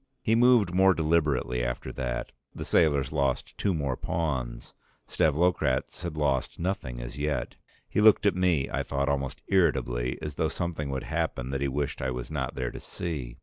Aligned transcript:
He 0.23 0.33
moved 0.33 0.73
more 0.73 0.95
deliberately 0.95 1.63
after 1.63 1.91
that; 1.91 2.31
the 2.55 2.65
sailors 2.65 3.11
lost 3.11 3.55
two 3.55 3.71
more 3.71 3.95
pawns, 3.95 4.73
Stavlokratz 5.07 6.01
had 6.01 6.17
lost 6.17 6.57
nothing 6.57 6.99
as 6.99 7.19
yet. 7.19 7.55
He 7.87 8.01
looked 8.01 8.25
at 8.25 8.33
me 8.33 8.67
I 8.67 8.81
thought 8.81 9.09
almost 9.09 9.43
irritably, 9.45 10.17
as 10.19 10.37
though 10.41 10.49
something 10.49 10.89
would 10.89 11.03
happen 11.03 11.51
that 11.51 11.61
he 11.61 11.67
wished 11.67 12.01
I 12.01 12.09
was 12.09 12.31
not 12.31 12.55
there 12.55 12.71
to 12.71 12.79
see. 12.79 13.37